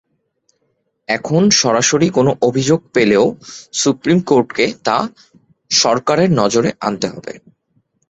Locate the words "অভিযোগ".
2.41-2.79